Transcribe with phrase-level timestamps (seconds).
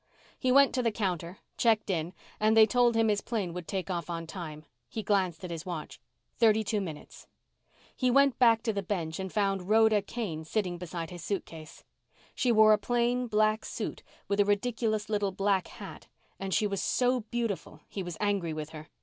[0.39, 3.91] He went to the counter, checked in, and they told him his plane would take
[3.91, 4.65] off on time.
[4.89, 5.99] He glanced at his watch.
[6.39, 7.27] Thirty two minutes.
[7.95, 11.83] He went back to the bench and found Rhoda Kane sitting beside his suitcase.
[12.33, 16.07] She wore a plain, black suit with a ridiculous little black hat
[16.39, 18.87] and she was so beautiful he was angry with her.